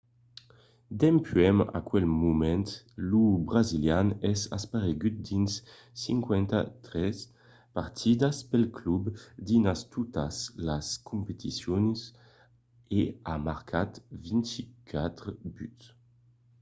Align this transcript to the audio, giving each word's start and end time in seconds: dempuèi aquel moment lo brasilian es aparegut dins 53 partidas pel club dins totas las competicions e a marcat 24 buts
dempuèi 1.01 1.57
aquel 1.79 2.05
moment 2.23 2.69
lo 3.09 3.23
brasilian 3.49 4.07
es 4.31 4.41
aparegut 4.57 5.15
dins 5.29 5.51
53 6.03 7.17
partidas 7.77 8.37
pel 8.49 8.65
club 8.77 9.03
dins 9.47 9.79
totas 9.93 10.35
las 10.67 10.87
competicions 11.11 11.97
e 12.99 13.01
a 13.33 13.33
marcat 13.47 13.91
24 14.25 15.51
buts 15.55 15.85